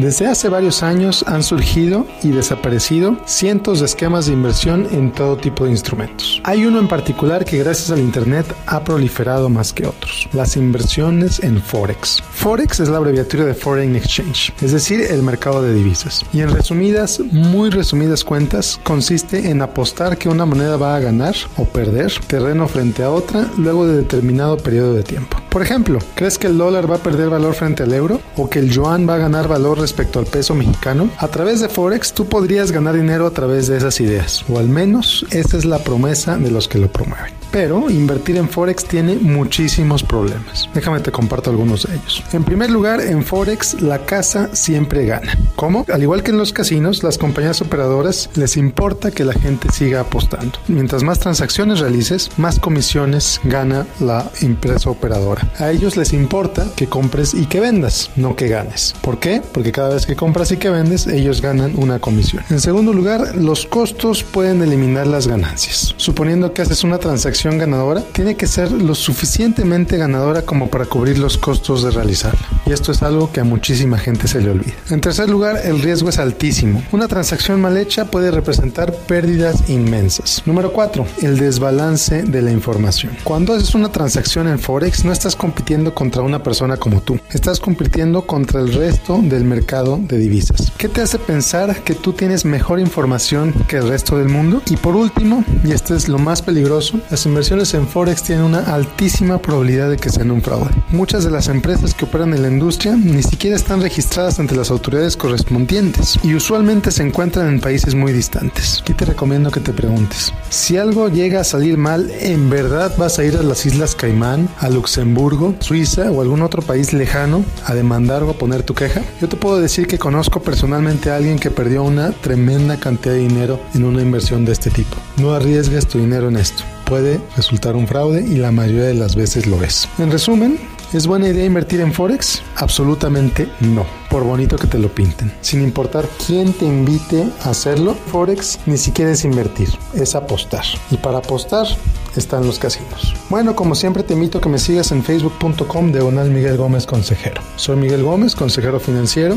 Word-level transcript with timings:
Desde 0.00 0.28
hace 0.28 0.48
varios 0.48 0.82
años 0.82 1.22
han 1.26 1.42
surgido 1.42 2.06
y 2.22 2.30
desaparecido 2.30 3.18
cientos 3.26 3.80
de 3.80 3.84
esquemas 3.84 4.24
de 4.24 4.32
inversión 4.32 4.88
en 4.92 5.12
todo 5.12 5.36
tipo 5.36 5.66
de 5.66 5.72
instrumentos. 5.72 6.40
Hay 6.44 6.64
uno 6.64 6.78
en 6.78 6.88
particular 6.88 7.44
que 7.44 7.58
gracias 7.58 7.90
al 7.90 7.98
Internet 7.98 8.46
ha 8.64 8.82
proliferado 8.82 9.50
más 9.50 9.74
que 9.74 9.86
otros, 9.86 10.26
las 10.32 10.56
inversiones 10.56 11.40
en 11.40 11.60
Forex. 11.60 12.22
Forex 12.32 12.80
es 12.80 12.88
la 12.88 12.96
abreviatura 12.96 13.44
de 13.44 13.52
Foreign 13.52 13.94
Exchange, 13.94 14.54
es 14.62 14.72
decir, 14.72 15.02
el 15.02 15.22
mercado 15.22 15.60
de 15.60 15.74
divisas. 15.74 16.24
Y 16.32 16.40
en 16.40 16.50
resumidas, 16.50 17.20
muy 17.20 17.68
resumidas 17.68 18.24
cuentas, 18.24 18.80
consiste 18.82 19.50
en 19.50 19.60
apostar 19.60 20.16
que 20.16 20.30
una 20.30 20.46
moneda 20.46 20.78
va 20.78 20.96
a 20.96 21.00
ganar 21.00 21.34
o 21.58 21.66
perder 21.66 22.10
terreno 22.26 22.66
frente 22.68 23.02
a 23.02 23.10
otra 23.10 23.46
luego 23.58 23.86
de 23.86 23.98
determinado 23.98 24.56
periodo 24.56 24.94
de 24.94 25.02
tiempo. 25.02 25.39
Por 25.50 25.62
ejemplo, 25.62 25.98
¿crees 26.14 26.38
que 26.38 26.46
el 26.46 26.56
dólar 26.56 26.88
va 26.88 26.96
a 26.96 27.02
perder 27.02 27.28
valor 27.28 27.54
frente 27.54 27.82
al 27.82 27.92
euro 27.92 28.20
o 28.36 28.48
que 28.48 28.60
el 28.60 28.70
yuan 28.70 29.08
va 29.08 29.16
a 29.16 29.18
ganar 29.18 29.48
valor 29.48 29.80
respecto 29.80 30.20
al 30.20 30.26
peso 30.26 30.54
mexicano? 30.54 31.10
A 31.18 31.26
través 31.26 31.60
de 31.60 31.68
Forex 31.68 32.12
tú 32.12 32.26
podrías 32.26 32.70
ganar 32.70 32.94
dinero 32.94 33.26
a 33.26 33.32
través 33.32 33.66
de 33.66 33.76
esas 33.76 34.00
ideas, 34.00 34.44
o 34.48 34.60
al 34.60 34.68
menos 34.68 35.26
esa 35.30 35.56
es 35.56 35.64
la 35.64 35.80
promesa 35.80 36.38
de 36.38 36.52
los 36.52 36.68
que 36.68 36.78
lo 36.78 36.86
promueven. 36.86 37.39
Pero 37.50 37.90
invertir 37.90 38.36
en 38.36 38.48
Forex 38.48 38.84
tiene 38.84 39.16
muchísimos 39.16 40.02
problemas. 40.02 40.68
Déjame 40.72 41.00
te 41.00 41.10
comparto 41.10 41.50
algunos 41.50 41.84
de 41.84 41.94
ellos. 41.94 42.22
En 42.32 42.44
primer 42.44 42.70
lugar, 42.70 43.00
en 43.00 43.24
Forex 43.24 43.82
la 43.82 44.04
casa 44.06 44.54
siempre 44.54 45.04
gana. 45.04 45.36
¿Cómo? 45.56 45.84
Al 45.92 46.02
igual 46.02 46.22
que 46.22 46.30
en 46.30 46.38
los 46.38 46.52
casinos, 46.52 47.02
las 47.02 47.18
compañías 47.18 47.60
operadoras 47.60 48.30
les 48.34 48.56
importa 48.56 49.10
que 49.10 49.24
la 49.24 49.32
gente 49.32 49.68
siga 49.72 50.00
apostando. 50.00 50.58
Mientras 50.68 51.02
más 51.02 51.18
transacciones 51.18 51.80
realices, 51.80 52.30
más 52.36 52.60
comisiones 52.60 53.40
gana 53.44 53.86
la 53.98 54.30
empresa 54.40 54.90
operadora. 54.90 55.50
A 55.58 55.70
ellos 55.70 55.96
les 55.96 56.12
importa 56.12 56.66
que 56.76 56.86
compres 56.86 57.34
y 57.34 57.46
que 57.46 57.60
vendas, 57.60 58.10
no 58.16 58.36
que 58.36 58.48
ganes. 58.48 58.94
¿Por 59.02 59.18
qué? 59.18 59.42
Porque 59.52 59.72
cada 59.72 59.94
vez 59.94 60.06
que 60.06 60.16
compras 60.16 60.52
y 60.52 60.56
que 60.56 60.70
vendes, 60.70 61.06
ellos 61.06 61.42
ganan 61.42 61.74
una 61.76 61.98
comisión. 61.98 62.44
En 62.48 62.60
segundo 62.60 62.92
lugar, 62.92 63.34
los 63.34 63.66
costos 63.66 64.22
pueden 64.22 64.62
eliminar 64.62 65.06
las 65.06 65.26
ganancias. 65.26 65.94
Suponiendo 65.96 66.52
que 66.54 66.62
haces 66.62 66.84
una 66.84 66.98
transacción 66.98 67.39
ganadora 67.48 68.02
tiene 68.12 68.36
que 68.36 68.46
ser 68.46 68.70
lo 68.70 68.94
suficientemente 68.94 69.96
ganadora 69.96 70.42
como 70.42 70.68
para 70.68 70.84
cubrir 70.84 71.18
los 71.18 71.38
costos 71.38 71.82
de 71.82 71.90
realizarla. 71.90 72.40
Y 72.66 72.72
esto 72.72 72.92
es 72.92 73.02
algo 73.02 73.32
que 73.32 73.40
a 73.40 73.44
muchísima 73.44 73.98
gente 73.98 74.28
se 74.28 74.40
le 74.40 74.50
olvida. 74.50 74.74
En 74.90 75.00
tercer 75.00 75.30
lugar, 75.30 75.60
el 75.64 75.80
riesgo 75.80 76.10
es 76.10 76.18
altísimo. 76.18 76.82
Una 76.92 77.08
transacción 77.08 77.60
mal 77.60 77.76
hecha 77.76 78.04
puede 78.04 78.30
representar 78.30 78.92
pérdidas 78.92 79.68
inmensas. 79.68 80.42
Número 80.44 80.72
4. 80.72 81.06
El 81.22 81.38
desbalance 81.38 82.22
de 82.22 82.42
la 82.42 82.52
información. 82.52 83.16
Cuando 83.24 83.54
haces 83.54 83.74
una 83.74 83.90
transacción 83.90 84.46
en 84.48 84.58
Forex 84.58 85.04
no 85.04 85.12
estás 85.12 85.34
compitiendo 85.34 85.94
contra 85.94 86.22
una 86.22 86.42
persona 86.42 86.76
como 86.76 87.00
tú. 87.00 87.18
Estás 87.30 87.58
compitiendo 87.60 88.26
contra 88.26 88.60
el 88.60 88.72
resto 88.72 89.18
del 89.22 89.44
mercado 89.44 89.98
de 90.02 90.18
divisas. 90.18 90.72
¿Qué 90.76 90.88
te 90.88 91.00
hace 91.00 91.18
pensar 91.18 91.82
que 91.82 91.94
tú 91.94 92.12
tienes 92.12 92.44
mejor 92.44 92.80
información 92.80 93.52
que 93.66 93.78
el 93.78 93.88
resto 93.88 94.18
del 94.18 94.28
mundo? 94.28 94.62
Y 94.68 94.76
por 94.76 94.96
último, 94.96 95.44
y 95.64 95.72
este 95.72 95.94
es 95.94 96.08
lo 96.08 96.18
más 96.18 96.42
peligroso, 96.42 97.00
las 97.10 97.26
inversiones 97.30 97.74
en 97.74 97.86
Forex 97.86 98.24
tienen 98.24 98.44
una 98.44 98.74
altísima 98.74 99.38
probabilidad 99.38 99.88
de 99.88 99.96
que 99.96 100.10
sean 100.10 100.32
un 100.32 100.42
fraude. 100.42 100.70
Muchas 100.90 101.22
de 101.22 101.30
las 101.30 101.46
empresas 101.46 101.94
que 101.94 102.04
operan 102.04 102.34
en 102.34 102.42
la 102.42 102.48
industria 102.48 102.96
ni 102.96 103.22
siquiera 103.22 103.54
están 103.54 103.80
registradas 103.80 104.40
ante 104.40 104.56
las 104.56 104.72
autoridades 104.72 105.16
correspondientes 105.16 106.18
y 106.24 106.34
usualmente 106.34 106.90
se 106.90 107.04
encuentran 107.04 107.46
en 107.46 107.60
países 107.60 107.94
muy 107.94 108.12
distantes. 108.12 108.80
Aquí 108.82 108.94
te 108.94 109.04
recomiendo 109.04 109.52
que 109.52 109.60
te 109.60 109.72
preguntes, 109.72 110.34
si 110.48 110.76
algo 110.76 111.08
llega 111.08 111.40
a 111.40 111.44
salir 111.44 111.78
mal, 111.78 112.10
¿en 112.18 112.50
verdad 112.50 112.92
vas 112.98 113.20
a 113.20 113.24
ir 113.24 113.36
a 113.36 113.44
las 113.44 113.64
Islas 113.64 113.94
Caimán, 113.94 114.48
a 114.58 114.68
Luxemburgo, 114.68 115.54
Suiza 115.60 116.10
o 116.10 116.22
algún 116.22 116.42
otro 116.42 116.62
país 116.62 116.92
lejano 116.92 117.44
a 117.64 117.74
demandar 117.74 118.24
o 118.24 118.30
a 118.30 118.34
poner 118.34 118.64
tu 118.64 118.74
queja? 118.74 119.02
Yo 119.20 119.28
te 119.28 119.36
puedo 119.36 119.60
decir 119.60 119.86
que 119.86 119.98
conozco 119.98 120.42
personalmente 120.42 121.10
a 121.10 121.16
alguien 121.16 121.38
que 121.38 121.52
perdió 121.52 121.84
una 121.84 122.10
tremenda 122.10 122.76
cantidad 122.78 123.14
de 123.14 123.20
dinero 123.20 123.60
en 123.74 123.84
una 123.84 124.02
inversión 124.02 124.44
de 124.44 124.52
este 124.52 124.70
tipo. 124.70 124.96
No 125.16 125.32
arriesgues 125.32 125.86
tu 125.86 125.98
dinero 125.98 126.28
en 126.28 126.36
esto 126.36 126.64
puede 126.90 127.20
resultar 127.36 127.76
un 127.76 127.86
fraude 127.86 128.20
y 128.20 128.34
la 128.34 128.50
mayoría 128.50 128.82
de 128.82 128.94
las 128.94 129.14
veces 129.14 129.46
lo 129.46 129.62
es. 129.62 129.88
En 129.98 130.10
resumen, 130.10 130.58
¿es 130.92 131.06
buena 131.06 131.28
idea 131.28 131.44
invertir 131.44 131.80
en 131.80 131.92
Forex? 131.92 132.42
Absolutamente 132.56 133.48
no, 133.60 133.86
por 134.10 134.24
bonito 134.24 134.56
que 134.56 134.66
te 134.66 134.76
lo 134.76 134.88
pinten. 134.88 135.32
Sin 135.40 135.62
importar 135.62 136.08
quién 136.26 136.52
te 136.52 136.64
invite 136.64 137.28
a 137.44 137.50
hacerlo, 137.50 137.94
Forex 137.94 138.58
ni 138.66 138.76
siquiera 138.76 139.12
es 139.12 139.24
invertir, 139.24 139.68
es 139.94 140.16
apostar. 140.16 140.64
Y 140.90 140.96
para 140.96 141.18
apostar 141.18 141.68
están 142.16 142.44
los 142.44 142.58
casinos. 142.58 143.14
Bueno, 143.28 143.54
como 143.54 143.76
siempre 143.76 144.02
te 144.02 144.14
invito 144.14 144.38
a 144.38 144.40
que 144.40 144.48
me 144.48 144.58
sigas 144.58 144.90
en 144.90 145.04
facebook.com 145.04 145.92
diagonal 145.92 146.28
Miguel 146.30 146.56
Gómez 146.56 146.86
Consejero. 146.86 147.40
Soy 147.54 147.76
Miguel 147.76 148.02
Gómez, 148.02 148.34
consejero 148.34 148.80
financiero. 148.80 149.36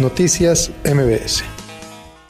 Noticias 0.00 0.70
MBS. 0.86 1.44